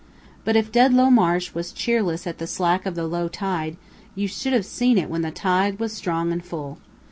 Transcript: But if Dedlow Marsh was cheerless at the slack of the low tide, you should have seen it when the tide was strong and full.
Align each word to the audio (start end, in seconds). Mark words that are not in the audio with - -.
But 0.43 0.55
if 0.55 0.71
Dedlow 0.71 1.11
Marsh 1.11 1.53
was 1.53 1.71
cheerless 1.71 2.25
at 2.25 2.39
the 2.39 2.47
slack 2.47 2.87
of 2.87 2.95
the 2.95 3.05
low 3.05 3.27
tide, 3.27 3.77
you 4.15 4.27
should 4.27 4.51
have 4.51 4.65
seen 4.65 4.97
it 4.97 5.11
when 5.11 5.21
the 5.21 5.29
tide 5.29 5.77
was 5.79 5.93
strong 5.93 6.31
and 6.31 6.43
full. 6.43 6.79